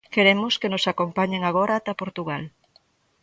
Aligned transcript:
Queremos 0.13 0.53
que 0.59 0.71
nos 0.73 0.85
acompañen 0.93 1.41
agora 1.45 1.73
ata 1.79 1.99
Portugal. 2.01 2.43